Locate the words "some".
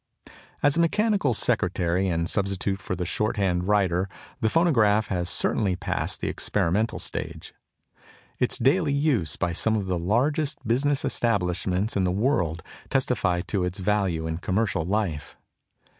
9.53-9.75